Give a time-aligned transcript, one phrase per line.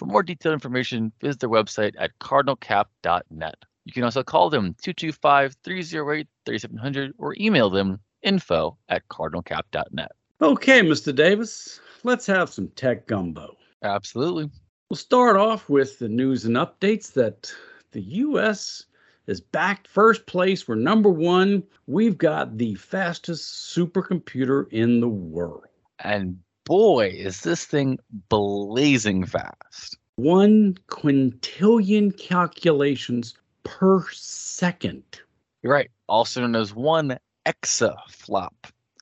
[0.00, 3.54] For more detailed information, visit their website at cardinalcap.net.
[3.84, 10.12] You can also call them 225 308 3700 or email them info at cardinalcap.net.
[10.40, 11.14] Okay, Mr.
[11.14, 13.58] Davis, let's have some tech gumbo.
[13.82, 14.48] Absolutely.
[14.88, 17.52] We'll start off with the news and updates that
[17.90, 18.86] the U.S.
[19.26, 20.66] is back first place.
[20.66, 21.62] We're number one.
[21.86, 25.66] We've got the fastest supercomputer in the world.
[26.02, 29.98] And boy, is this thing blazing fast.
[30.16, 35.02] One quintillion calculations per second.
[35.62, 35.90] You're right.
[36.08, 38.50] Also known as one exaflop.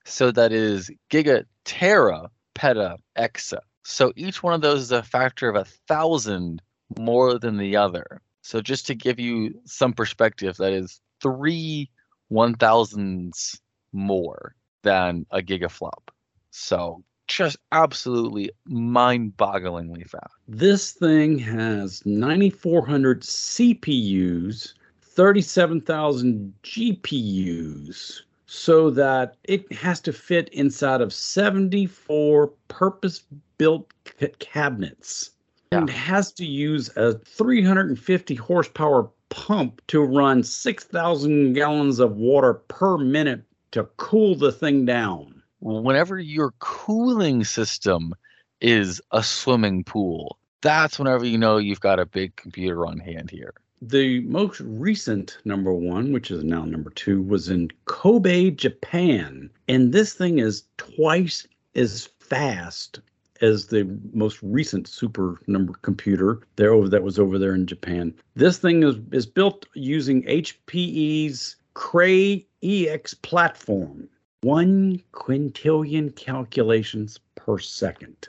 [0.04, 3.58] So that is gigatera peta exa.
[3.82, 6.62] So each one of those is a factor of a thousand
[6.98, 8.20] more than the other.
[8.42, 11.90] So just to give you some perspective, that is three
[12.28, 13.60] one thousands
[13.92, 16.08] more than a gigaflop.
[16.50, 20.34] So just absolutely mind-bogglingly fast.
[20.48, 31.12] This thing has 9,400 CPUs, 37,000 GPUs, so that it has to fit inside of
[31.12, 33.92] 74 purpose-built
[34.38, 35.30] cabinets.
[35.70, 35.80] Yeah.
[35.80, 42.96] And has to use a 350 horsepower pump to run 6,000 gallons of water per
[42.96, 48.14] minute to cool the thing down whenever your cooling system
[48.60, 53.30] is a swimming pool, that's whenever you know you've got a big computer on hand
[53.30, 53.54] here.
[53.80, 59.50] The most recent number one, which is now number two, was in Kobe, Japan.
[59.68, 61.46] And this thing is twice
[61.76, 62.98] as fast
[63.40, 68.12] as the most recent super number computer there over that was over there in Japan.
[68.34, 74.08] This thing is, is built using HPE's Cray EX platform
[74.42, 78.28] one quintillion calculations per second.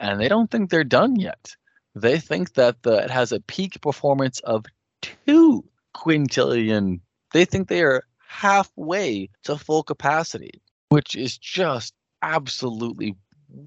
[0.00, 1.54] And they don't think they're done yet.
[1.94, 4.64] They think that the, it has a peak performance of
[5.00, 7.00] two quintillion.
[7.32, 13.14] They think they are halfway to full capacity, which is just absolutely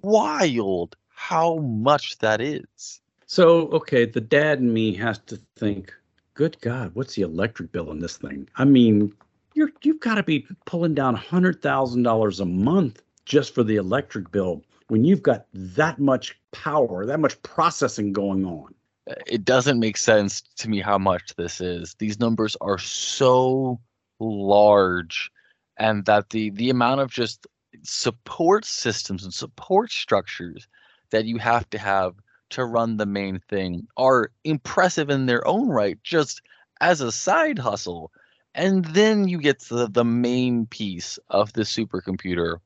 [0.02, 3.02] wild how much that is.
[3.26, 5.94] So, okay, the dad in me has to think,
[6.34, 8.50] good God, what's the electric bill on this thing?
[8.56, 9.14] I mean,
[9.58, 13.76] you're you've got to be pulling down hundred thousand dollars a month just for the
[13.76, 18.74] electric bill when you've got that much power, that much processing going on.
[19.10, 21.96] Uh, it doesn't make sense to me how much this is.
[22.00, 23.82] These numbers are so
[24.20, 25.30] large,
[25.78, 27.48] and that the the amount of just
[27.84, 30.68] support systems and support structures
[31.10, 32.14] that you have to have
[32.50, 36.42] to run the main thing are impressive in their own right, just
[36.80, 38.12] as a side hustle
[38.58, 42.58] and then you get to the, main piece of the supercomputer.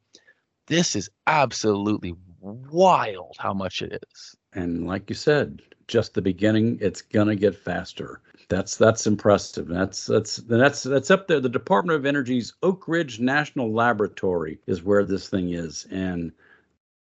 [0.67, 4.35] This is absolutely wild how much it is.
[4.53, 8.21] And like you said, just the beginning, it's gonna get faster.
[8.47, 9.67] That's that's impressive.
[9.67, 11.41] That's that's that's that's up there.
[11.41, 16.31] The Department of Energy's Oak Ridge National Laboratory is where this thing is, and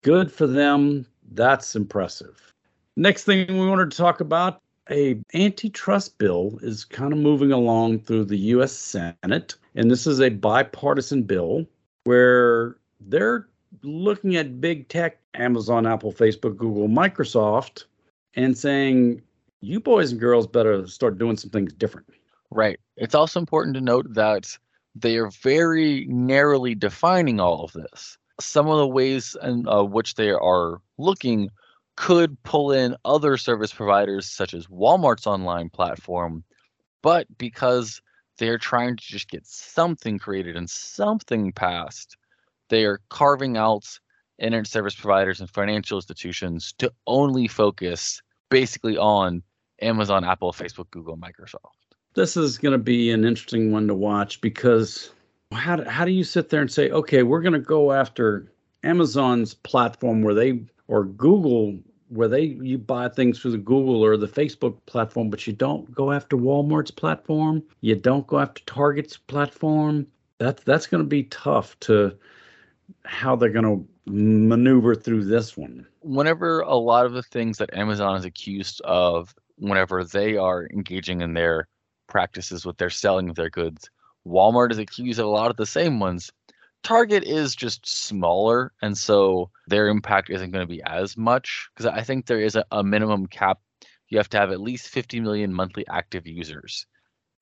[0.02, 1.06] good for them.
[1.32, 2.52] That's impressive.
[2.96, 4.60] Next thing we wanted to talk about
[4.90, 10.20] a antitrust bill is kind of moving along through the US Senate and this is
[10.20, 11.66] a bipartisan bill
[12.04, 13.48] where they're
[13.82, 17.84] looking at big tech Amazon, Apple, Facebook, Google, Microsoft
[18.34, 19.22] and saying
[19.60, 22.06] you boys and girls better start doing some things different.
[22.50, 22.80] Right.
[22.96, 24.56] It's also important to note that
[24.94, 28.18] they are very narrowly defining all of this.
[28.40, 31.50] Some of the ways in uh, which they are looking
[32.00, 36.42] could pull in other service providers, such as Walmart's online platform,
[37.02, 38.00] but because
[38.38, 42.16] they're trying to just get something created and something passed,
[42.70, 43.84] they are carving out
[44.38, 49.42] internet service providers and financial institutions to only focus basically on
[49.82, 51.74] Amazon, Apple, Facebook, Google, Microsoft.
[52.14, 55.10] This is going to be an interesting one to watch because
[55.52, 58.50] how do, how do you sit there and say, okay, we're going to go after
[58.84, 61.78] Amazon's platform where they or Google
[62.10, 65.90] where they you buy things through the Google or the Facebook platform, but you don't
[65.94, 70.06] go after Walmart's platform, you don't go after Target's platform.
[70.38, 72.16] That's that's going to be tough to
[73.04, 75.86] how they're going to maneuver through this one.
[76.00, 81.20] Whenever a lot of the things that Amazon is accused of, whenever they are engaging
[81.20, 81.68] in their
[82.08, 83.88] practices with their selling of their goods,
[84.26, 86.30] Walmart is accused of a lot of the same ones.
[86.82, 91.86] Target is just smaller, and so their impact isn't going to be as much because
[91.86, 93.60] I think there is a, a minimum cap.
[94.08, 96.86] You have to have at least 50 million monthly active users.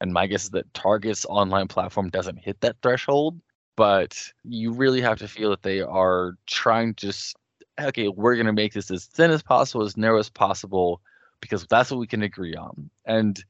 [0.00, 3.40] And my guess is that Target's online platform doesn't hit that threshold,
[3.76, 7.36] but you really have to feel that they are trying to just,
[7.80, 11.00] okay, we're going to make this as thin as possible, as narrow as possible,
[11.40, 12.90] because that's what we can agree on.
[13.06, 13.42] And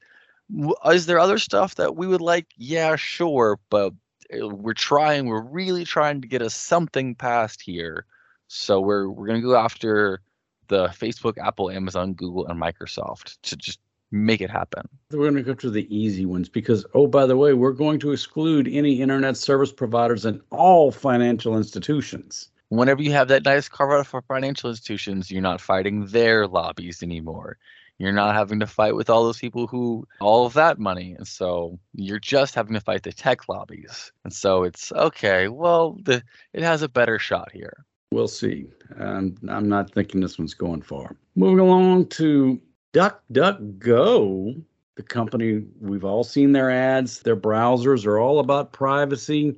[0.91, 2.47] is there other stuff that we would like?
[2.57, 3.93] Yeah, sure, but
[4.33, 8.05] Uh, we're trying we're really trying to get us something past here.
[8.47, 10.21] So we're we're going to go after
[10.67, 13.79] the facebook apple amazon google and microsoft to just
[14.11, 14.87] make it happen.
[15.11, 17.99] We're going to go to the easy ones because oh by the way we're going
[17.99, 22.49] to exclude any internet service providers and all financial institutions.
[22.69, 27.03] Whenever you have that nice carve out for financial institutions you're not fighting their lobbies
[27.03, 27.57] anymore
[27.99, 31.13] you're not having to fight with all those people who all of that money.
[31.17, 34.11] And so you're just having to fight the tech lobbies.
[34.23, 36.23] And so it's okay well the
[36.53, 37.85] it has a better shot here.
[38.11, 38.67] We'll see.
[38.97, 41.15] Um, i'm not thinking this one's going far.
[41.35, 42.59] Moving along to
[42.93, 44.63] duckduckgo
[44.95, 47.19] the company we've all seen their ads.
[47.19, 49.55] Their browsers are all about privacy.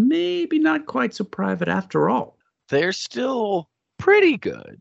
[0.00, 2.38] Maybe not quite so private after all.
[2.68, 3.68] They're still
[3.98, 4.78] pretty good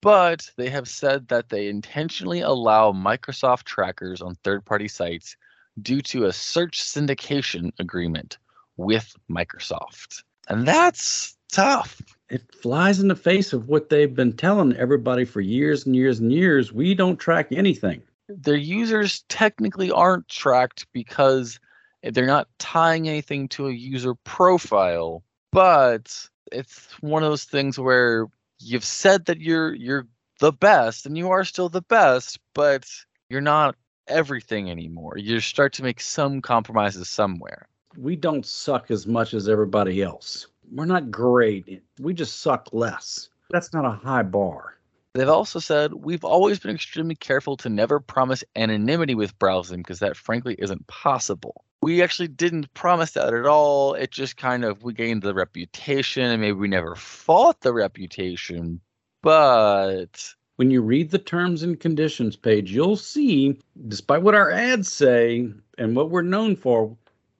[0.00, 5.36] but they have said that they intentionally allow Microsoft trackers on third party sites
[5.80, 8.38] due to a search syndication agreement
[8.76, 10.22] with Microsoft.
[10.48, 12.00] And that's tough.
[12.30, 16.20] It flies in the face of what they've been telling everybody for years and years
[16.20, 16.72] and years.
[16.72, 18.02] We don't track anything.
[18.28, 21.58] Their users technically aren't tracked because
[22.02, 28.26] they're not tying anything to a user profile, but it's one of those things where
[28.60, 30.06] you've said that you're you're
[30.40, 32.86] the best and you are still the best, but
[33.28, 33.76] you're not
[34.06, 35.18] everything anymore.
[35.18, 37.68] You start to make some compromises somewhere.
[37.96, 40.46] We don't suck as much as everybody else.
[40.70, 41.82] We're not great.
[41.98, 43.28] We just suck less.
[43.50, 44.74] That's not a high bar.
[45.14, 49.98] They've also said we've always been extremely careful to never promise anonymity with browsing because
[50.00, 51.64] that frankly isn't possible.
[51.80, 53.94] We actually didn't promise that at all.
[53.94, 58.80] It just kind of we gained the reputation and maybe we never fought the reputation,
[59.22, 64.92] but when you read the terms and conditions page, you'll see, despite what our ads
[64.92, 66.96] say and what we're known for,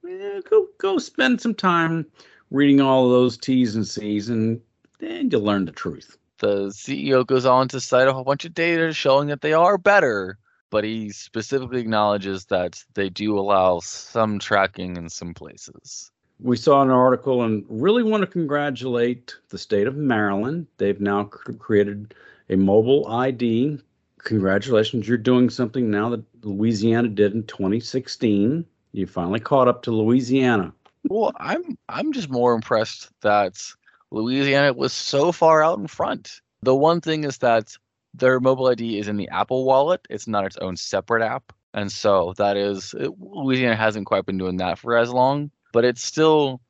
[0.08, 2.06] eh, go go spend some time
[2.50, 4.60] reading all of those T's and C's, and
[5.00, 8.54] then you'll learn the truth the CEO goes on to cite a whole bunch of
[8.54, 10.38] data showing that they are better,
[10.70, 16.10] but he specifically acknowledges that they do allow some tracking in some places.
[16.40, 20.66] We saw an article and really want to congratulate the state of Maryland.
[20.76, 22.14] They've now created
[22.48, 23.78] a mobile ID.
[24.18, 28.64] Congratulations, you're doing something now that Louisiana did in 2016.
[28.92, 30.72] You finally caught up to Louisiana.
[31.08, 33.62] Well, I'm I'm just more impressed that
[34.10, 36.40] Louisiana was so far out in front.
[36.62, 37.76] The one thing is that
[38.18, 40.06] their mobile ID is in the Apple Wallet.
[40.10, 41.52] It's not its own separate app.
[41.74, 45.84] And so that is it, Louisiana hasn't quite been doing that for as long, but
[45.84, 46.60] it's still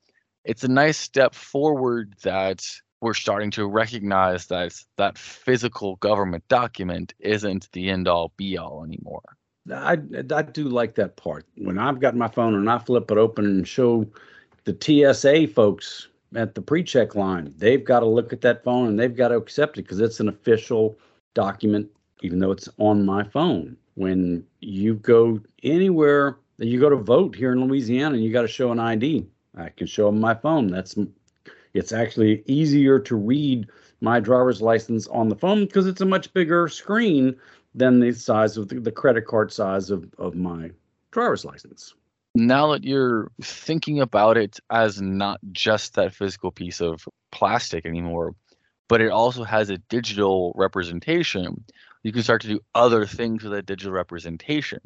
[0.45, 2.65] it's a nice step forward that
[3.01, 8.85] we're starting to recognize that that physical government document isn't the end all be all
[8.85, 9.23] anymore.
[9.73, 9.99] I,
[10.35, 11.47] I do like that part.
[11.57, 14.07] When I've got my phone and I flip it open and show
[14.65, 14.77] the
[15.15, 17.55] TSA folks at the pre-check line.
[17.57, 20.21] They've got to look at that phone and they've got to accept it because it's
[20.21, 20.99] an official
[21.35, 21.89] document,
[22.23, 23.77] even though it's on my phone.
[23.95, 28.43] When you go anywhere, that you go to vote here in Louisiana, and you got
[28.43, 29.27] to show an ID.
[29.57, 30.69] I can show them my phone.
[30.69, 30.97] That's
[31.75, 33.69] it's actually easier to read
[34.01, 37.37] my driver's license on the phone because it's a much bigger screen
[37.75, 40.71] than the size of the, the credit card size of, of my
[41.11, 41.95] driver's license.
[42.35, 48.35] Now that you're thinking about it as not just that physical piece of plastic anymore,
[48.89, 51.65] but it also has a digital representation,
[52.03, 54.81] you can start to do other things with that digital representation.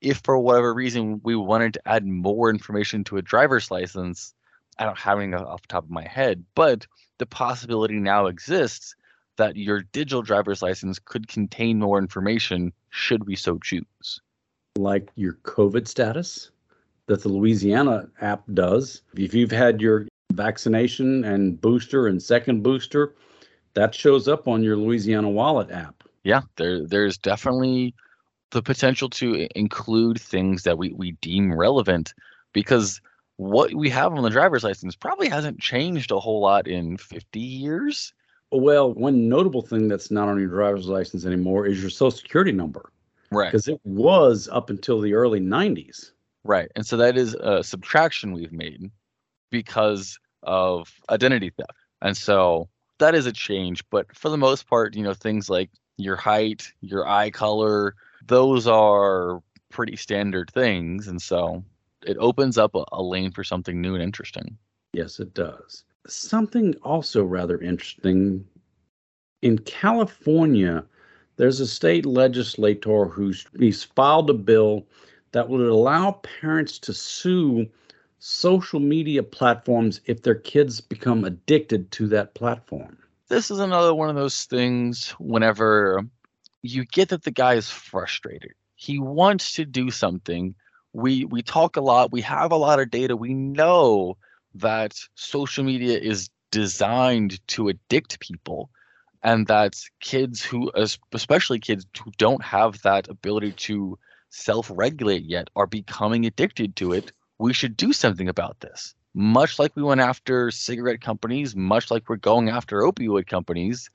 [0.00, 4.34] If for whatever reason we wanted to add more information to a driver's license,
[4.78, 6.86] I don't have anything off the top of my head, but
[7.18, 8.94] the possibility now exists
[9.36, 14.20] that your digital driver's license could contain more information should we so choose.
[14.76, 16.50] Like your COVID status
[17.06, 19.02] that the Louisiana app does.
[19.16, 23.14] If you've had your vaccination and booster and second booster,
[23.74, 26.04] that shows up on your Louisiana Wallet app.
[26.24, 27.94] Yeah, there there's definitely
[28.50, 32.14] the potential to include things that we, we deem relevant
[32.52, 33.00] because
[33.36, 37.40] what we have on the driver's license probably hasn't changed a whole lot in 50
[37.40, 38.12] years.
[38.50, 42.52] Well, one notable thing that's not on your driver's license anymore is your social security
[42.52, 42.92] number.
[43.30, 43.50] Right.
[43.50, 46.12] Because it was up until the early 90s.
[46.44, 46.70] Right.
[46.76, 48.90] And so that is a subtraction we've made
[49.50, 51.70] because of identity theft.
[52.02, 52.68] And so
[53.02, 53.82] that is a change.
[53.90, 57.94] But for the most part, you know, things like your height, your eye color,
[58.26, 61.08] those are pretty standard things.
[61.08, 61.64] And so
[62.06, 64.56] it opens up a, a lane for something new and interesting.
[64.92, 65.84] Yes, it does.
[66.06, 68.44] Something also rather interesting
[69.42, 70.84] in California,
[71.36, 74.86] there's a state legislator who's he's filed a bill
[75.32, 77.66] that would allow parents to sue
[78.24, 82.96] social media platforms if their kids become addicted to that platform.
[83.26, 86.04] This is another one of those things whenever
[86.62, 88.52] you get that the guy is frustrated.
[88.76, 90.54] He wants to do something.
[90.92, 93.16] We we talk a lot, we have a lot of data.
[93.16, 94.18] We know
[94.54, 98.70] that social media is designed to addict people
[99.24, 100.70] and that kids who
[101.12, 103.98] especially kids who don't have that ability to
[104.30, 107.10] self-regulate yet are becoming addicted to it
[107.42, 108.94] we should do something about this.
[109.14, 113.90] Much like we went after cigarette companies much like we're going after opioid companies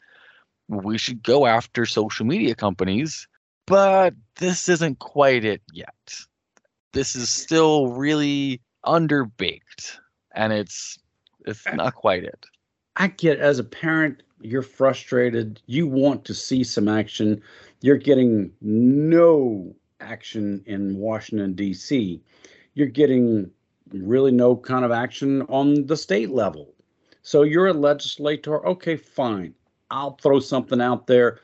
[0.68, 3.28] we should go after social media companies
[3.66, 6.20] but this isn't quite it yet.
[6.94, 9.98] This is still really underbaked
[10.36, 11.00] and it's
[11.46, 12.46] it's not quite it.
[12.98, 17.42] I get as a parent you're frustrated, you want to see some action,
[17.82, 22.22] you're getting no action in Washington, D.C.,
[22.78, 23.50] you're getting
[23.92, 26.74] really no kind of action on the state level.
[27.24, 29.56] So you're a legislator, okay, fine.
[29.90, 31.40] I'll throw something out there.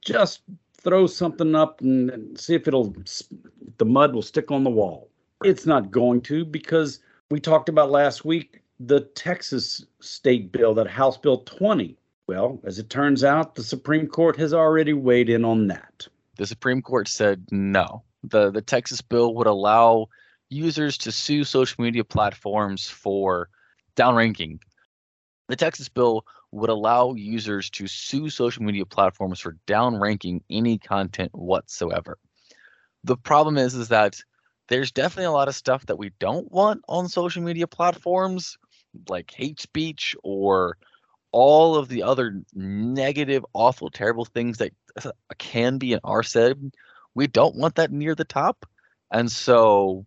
[0.00, 0.40] Just
[0.80, 2.94] throw something up and see if it'll,
[3.76, 5.10] the mud will stick on the wall.
[5.44, 7.00] It's not going to because
[7.30, 11.98] we talked about last week the Texas state bill, that House Bill 20
[12.28, 16.06] well, as it turns out, the Supreme Court has already weighed in on that.
[16.36, 18.04] The Supreme Court said no.
[18.24, 20.08] The the Texas bill would allow
[20.52, 23.48] users to sue social media platforms for
[23.96, 24.58] downranking.
[25.48, 31.30] The Texas bill would allow users to sue social media platforms for downranking any content
[31.32, 32.18] whatsoever.
[33.04, 34.20] The problem is is that
[34.68, 38.56] there's definitely a lot of stuff that we don't want on social media platforms
[39.08, 40.76] like hate speech or
[41.32, 44.72] all of the other negative, awful, terrible things that
[45.38, 46.72] can be and are said,
[47.14, 48.66] we don't want that near the top.
[49.10, 50.06] And so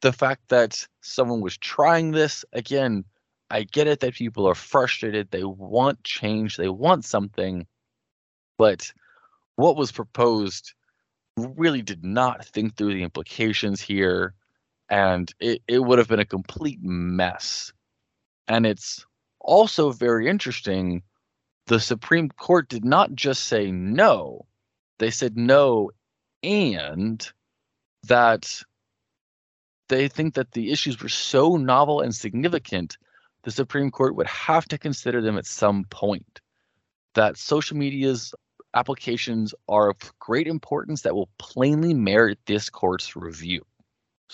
[0.00, 3.04] the fact that someone was trying this, again,
[3.50, 5.30] I get it that people are frustrated.
[5.30, 7.66] They want change, they want something.
[8.58, 8.92] But
[9.56, 10.74] what was proposed
[11.36, 14.34] really did not think through the implications here.
[14.90, 17.72] And it, it would have been a complete mess.
[18.46, 19.04] And it's
[19.40, 21.02] also very interesting,
[21.66, 24.46] the Supreme Court did not just say no,
[24.98, 25.90] they said no
[26.42, 27.30] and
[28.04, 28.62] that
[29.88, 32.96] they think that the issues were so novel and significant,
[33.42, 36.40] the Supreme Court would have to consider them at some point.
[37.14, 38.34] That social media's
[38.74, 43.64] applications are of great importance that will plainly merit this court's review.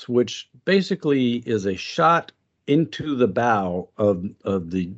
[0.09, 2.33] Which basically is a shot
[2.67, 4.93] into the bow of of the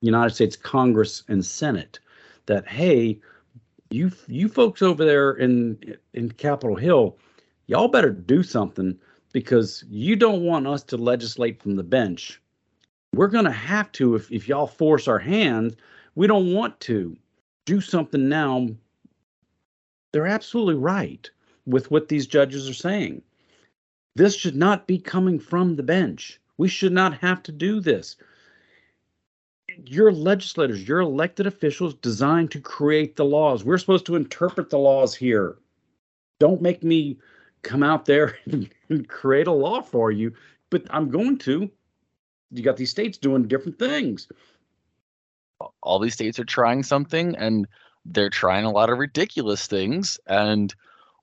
[0.00, 1.98] United States Congress and Senate
[2.46, 3.18] that hey,
[3.90, 7.16] you you folks over there in in Capitol Hill,
[7.66, 8.98] y'all better do something
[9.32, 12.40] because you don't want us to legislate from the bench.
[13.14, 15.76] We're going to have to if if y'all force our hand.
[16.14, 17.16] We don't want to
[17.66, 18.68] do something now.
[20.12, 21.30] They're absolutely right
[21.66, 23.22] with what these judges are saying.
[24.16, 26.40] This should not be coming from the bench.
[26.56, 28.16] We should not have to do this.
[29.84, 33.64] Your legislators, your elected officials designed to create the laws.
[33.64, 35.56] We're supposed to interpret the laws here.
[36.40, 37.18] Don't make me
[37.62, 38.38] come out there
[38.88, 40.32] and create a law for you.
[40.70, 41.70] But I'm going to.
[42.50, 44.28] You got these states doing different things.
[45.82, 47.66] All these states are trying something and
[48.04, 50.18] they're trying a lot of ridiculous things.
[50.26, 50.74] And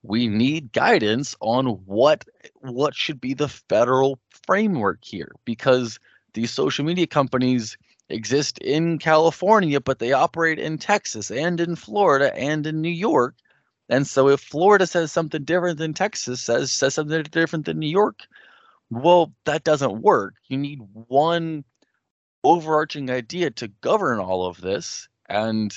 [0.02, 2.24] we need guidance on what
[2.60, 5.98] what should be the federal framework here because
[6.34, 7.76] these social media companies
[8.08, 13.34] exist in California, but they operate in Texas and in Florida and in New York.
[13.88, 17.88] And so if Florida says something different than Texas says says something different than New
[17.88, 18.20] York,
[18.90, 20.34] well, that doesn't work.
[20.48, 21.64] You need one
[22.44, 25.08] overarching idea to govern all of this.
[25.28, 25.76] And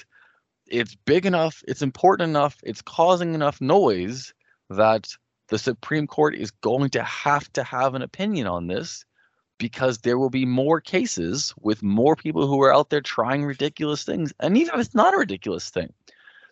[0.68, 4.34] it's big enough, it's important enough, it's causing enough noise
[4.70, 5.08] that
[5.50, 9.04] the Supreme Court is going to have to have an opinion on this
[9.58, 14.04] because there will be more cases with more people who are out there trying ridiculous
[14.04, 14.32] things.
[14.40, 15.92] And even if it's not a ridiculous thing,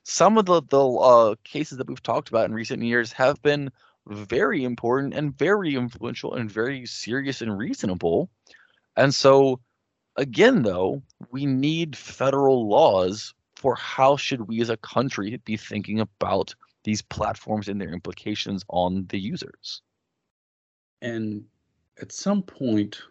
[0.10, 3.70] some of the, the uh, cases that we've talked about in recent years have been
[4.08, 8.30] very important and very influential and very serious and reasonable.
[8.96, 9.60] And so,
[10.16, 16.00] again, though, we need federal laws for how should we as a country be thinking
[16.00, 19.82] about these platforms and their implications on the users.
[21.02, 21.44] And
[22.02, 23.02] at some point,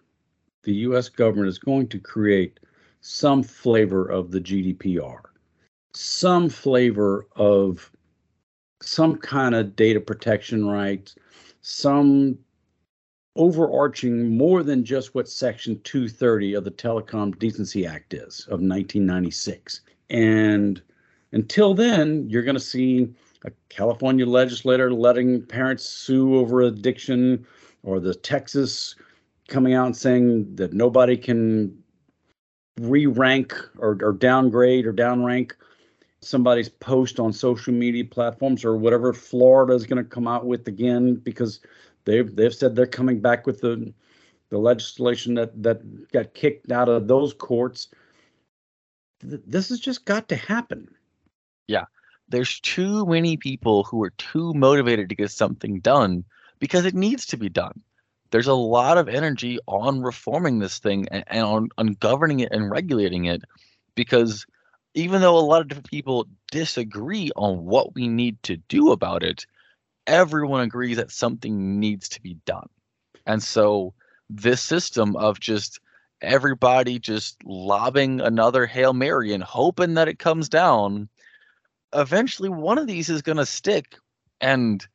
[0.63, 2.59] the US government is going to create
[3.03, 5.19] some flavor of the GDPR,
[5.97, 7.91] some flavor of
[8.83, 11.17] some kind of data protection rights,
[11.63, 12.39] some
[13.35, 19.81] overarching more than just what Section 230 of the Telecom Decency Act is of 1996.
[20.11, 20.83] And
[21.33, 23.09] until then, you're going to see
[23.47, 27.47] a California legislator letting parents sue over addiction,
[27.83, 28.97] or the Texas
[29.49, 31.83] coming out and saying that nobody can
[32.81, 35.53] re-rank or, or downgrade or downrank
[36.27, 40.67] somebody's post on social media platforms or whatever Florida is going to come out with
[40.69, 41.61] again because
[42.05, 43.93] they've they've said they're coming back with the
[44.51, 47.89] the legislation that that got kicked out of those courts
[49.21, 50.89] this has just got to happen.
[51.67, 51.85] Yeah.
[52.29, 56.25] There's too many people who are too motivated to get something done
[56.59, 57.83] because it needs to be done.
[58.31, 62.51] There's a lot of energy on reforming this thing and, and on, on governing it
[62.51, 63.43] and regulating it
[63.95, 64.47] because
[64.97, 69.23] even though a lot of different people disagree on what we need to do about
[69.23, 69.47] it,
[70.07, 72.69] everyone agrees that something needs to be done.
[73.27, 73.93] And so
[74.31, 75.81] this system of just
[76.23, 81.11] everybody just lobbing another Hail Mary and hoping that it comes down,
[81.95, 83.97] eventually one of these is going to stick.
[84.41, 84.87] And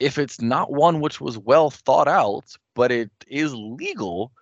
[0.00, 4.32] if it's not one which was well thought out, but it is legal,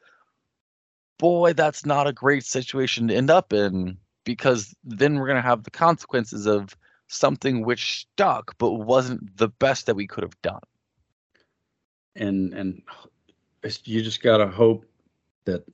[1.18, 5.48] boy, that's not a great situation to end up in because then we're going to
[5.48, 6.76] have the consequences of
[7.08, 10.60] something which stuck but wasn't the best that we could have done.
[12.16, 12.82] And and
[13.84, 14.84] you just got to hope
[15.44, 15.64] that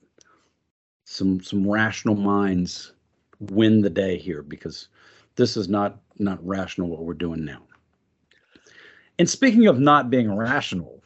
[1.04, 2.92] some some rational minds
[3.38, 4.88] win the day here because
[5.36, 7.62] this is not not rational what we're doing now.
[9.18, 11.02] And speaking of not being rational,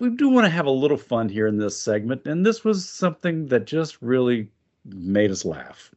[0.00, 2.88] we do want to have a little fun here in this segment, and this was
[2.88, 4.50] something that just really
[4.84, 5.90] made us laugh.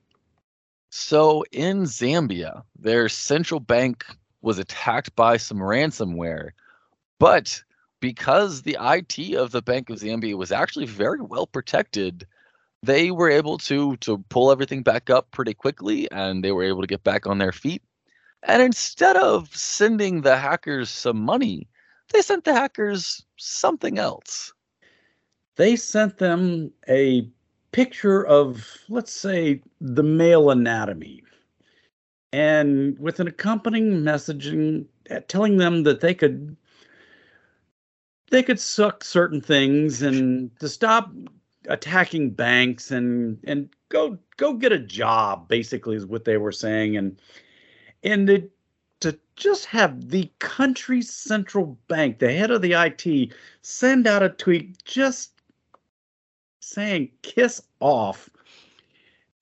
[0.89, 4.05] So in Zambia, their central bank
[4.41, 6.51] was attacked by some ransomware,
[7.19, 7.61] but
[7.99, 12.27] because the IT of the Bank of Zambia was actually very well protected,
[12.83, 16.81] they were able to to pull everything back up pretty quickly and they were able
[16.81, 17.81] to get back on their feet.
[18.43, 21.67] And instead of sending the hackers some money,
[22.13, 24.53] they sent the hackers something else.
[25.55, 27.27] They sent them a
[27.75, 31.21] picture of, let's say, the male anatomy,
[32.31, 36.55] and with an accompanying messaging uh, telling them that they could
[38.31, 41.11] they could suck certain things and to stop
[41.67, 46.95] attacking banks and and go go get a job basically is what they were saying.
[46.95, 47.19] And
[48.03, 48.51] and it,
[49.01, 53.33] to just have the country's central bank the head of the IT
[53.63, 55.34] send out a tweet just
[56.65, 58.29] saying kiss off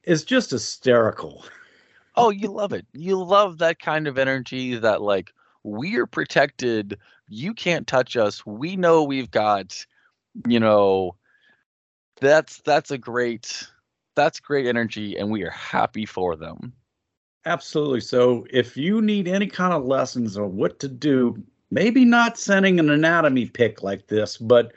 [0.04, 1.46] is just hysterical.
[2.16, 2.86] Oh you love it.
[2.94, 5.32] You love that kind of energy that like
[5.64, 6.98] we're protected.
[7.30, 8.46] You can't touch us.
[8.46, 9.86] We know we've got
[10.48, 11.16] you know
[12.20, 13.68] that's that's a great
[14.16, 16.74] that's great energy and we are happy for them.
[17.46, 18.02] Absolutely.
[18.02, 22.80] So if you need any kind of lessons on what to do maybe not sending
[22.80, 24.74] an anatomy pic like this but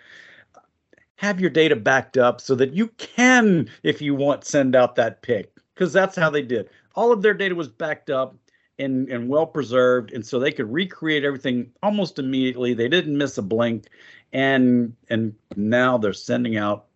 [1.27, 5.23] have your data backed up so that you can if you want send out that
[5.23, 8.35] pic because that's how they did all of their data was backed up
[8.79, 10.13] and, and well preserved.
[10.13, 12.75] And so they could recreate everything almost immediately.
[12.75, 13.87] They didn't miss a blink.
[14.33, 16.87] And and now they're sending out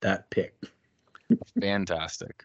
[0.00, 0.54] that pic.
[1.60, 2.44] Fantastic.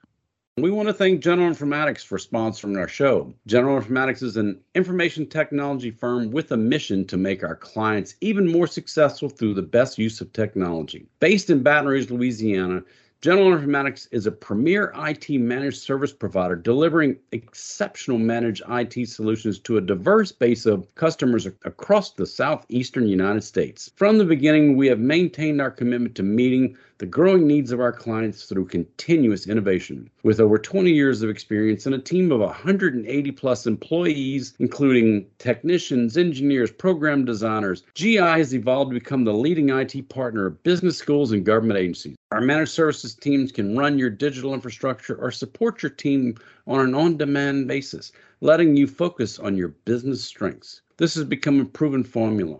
[0.57, 3.33] We want to thank General Informatics for sponsoring our show.
[3.47, 8.51] General Informatics is an information technology firm with a mission to make our clients even
[8.51, 11.07] more successful through the best use of technology.
[11.21, 12.83] Based in Baton Rouge, Louisiana,
[13.21, 19.77] General Informatics is a premier IT managed service provider delivering exceptional managed IT solutions to
[19.77, 23.91] a diverse base of customers across the southeastern United States.
[23.95, 27.91] From the beginning, we have maintained our commitment to meeting the growing needs of our
[27.91, 30.07] clients through continuous innovation.
[30.21, 36.15] With over 20 years of experience and a team of 180 plus employees, including technicians,
[36.15, 41.31] engineers, program designers, GI has evolved to become the leading IT partner of business schools
[41.31, 42.15] and government agencies.
[42.31, 46.35] Our managed services teams can run your digital infrastructure or support your team
[46.67, 48.11] on an on demand basis,
[48.41, 50.81] letting you focus on your business strengths.
[50.97, 52.59] This has become a proven formula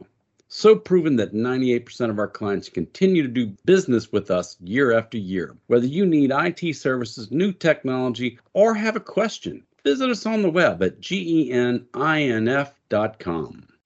[0.54, 5.18] so proven that 98% of our clients continue to do business with us year after
[5.18, 5.56] year.
[5.68, 10.50] Whether you need IT services, new technology, or have a question, visit us on the
[10.50, 11.88] web at geninf.com.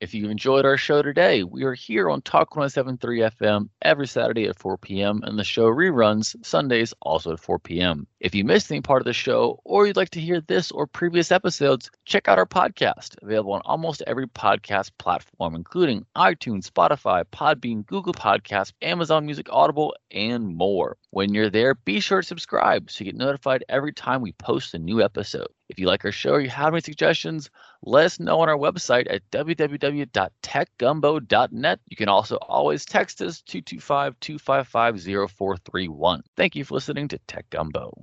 [0.01, 4.45] If you enjoyed our show today, we are here on Talk 107.3 FM every Saturday
[4.47, 5.21] at 4 p.m.
[5.23, 8.05] and the show reruns Sundays also at 4 p.m.
[8.25, 10.87] If you missed any part of the show or you'd like to hear this or
[10.87, 17.23] previous episodes, check out our podcast, available on almost every podcast platform, including iTunes, Spotify,
[17.25, 20.97] Podbean, Google Podcasts, Amazon Music, Audible, and more.
[21.11, 24.73] When you're there, be sure to subscribe so you get notified every time we post
[24.73, 25.49] a new episode.
[25.69, 27.51] If you like our show or you have any suggestions,
[27.83, 31.79] let us know on our website at www.techgumbo.net.
[31.89, 36.23] You can also always text us 225 255 0431.
[36.35, 37.95] Thank you for listening to Tech Gumbo.